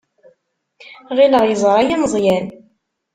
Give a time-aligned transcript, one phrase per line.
[1.17, 2.45] Ɣileɣ yeẓra-iyi Meẓyan.